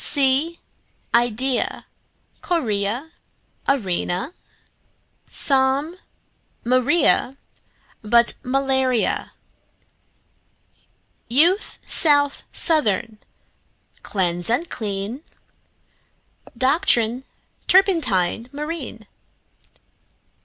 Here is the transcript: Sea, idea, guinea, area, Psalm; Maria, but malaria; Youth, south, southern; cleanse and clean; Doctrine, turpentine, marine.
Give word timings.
Sea, 0.03 0.59
idea, 1.13 1.85
guinea, 2.41 3.11
area, 3.67 4.31
Psalm; 5.29 5.95
Maria, 6.65 7.37
but 8.01 8.33
malaria; 8.41 9.33
Youth, 11.27 11.77
south, 11.87 12.45
southern; 12.51 13.19
cleanse 14.01 14.49
and 14.49 14.67
clean; 14.71 15.23
Doctrine, 16.57 17.23
turpentine, 17.67 18.49
marine. 18.51 19.05